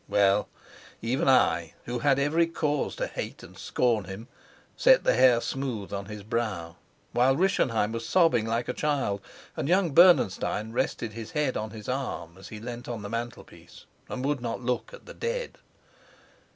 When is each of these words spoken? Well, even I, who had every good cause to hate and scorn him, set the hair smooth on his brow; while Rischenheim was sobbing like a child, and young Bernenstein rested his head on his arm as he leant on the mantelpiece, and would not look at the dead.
Well, 0.09 0.49
even 1.03 1.29
I, 1.29 1.75
who 1.85 1.99
had 1.99 2.17
every 2.17 2.47
good 2.47 2.55
cause 2.55 2.95
to 2.95 3.05
hate 3.05 3.43
and 3.43 3.55
scorn 3.55 4.05
him, 4.05 4.29
set 4.75 5.03
the 5.03 5.13
hair 5.13 5.39
smooth 5.39 5.93
on 5.93 6.07
his 6.07 6.23
brow; 6.23 6.77
while 7.11 7.35
Rischenheim 7.35 7.91
was 7.91 8.03
sobbing 8.03 8.47
like 8.47 8.67
a 8.67 8.73
child, 8.73 9.21
and 9.55 9.69
young 9.69 9.91
Bernenstein 9.91 10.71
rested 10.71 11.13
his 11.13 11.33
head 11.33 11.55
on 11.55 11.69
his 11.69 11.87
arm 11.87 12.35
as 12.39 12.47
he 12.47 12.59
leant 12.59 12.87
on 12.87 13.03
the 13.03 13.09
mantelpiece, 13.09 13.85
and 14.09 14.25
would 14.25 14.41
not 14.41 14.63
look 14.63 14.91
at 14.91 15.05
the 15.05 15.13
dead. 15.13 15.59